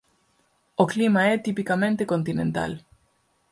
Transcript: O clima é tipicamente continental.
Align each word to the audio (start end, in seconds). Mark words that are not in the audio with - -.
O 0.83 0.85
clima 0.91 1.21
é 1.33 1.37
tipicamente 1.47 2.07
continental. 2.13 2.71